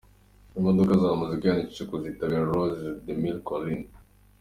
Imodoka 0.59 0.91
zamaze 1.01 1.33
kwiyandikisha 1.39 1.87
kuzitabira 1.89 2.47
Rallye 2.49 2.89
des 3.05 3.17
Mille 3.21 3.41
Collines. 3.47 3.91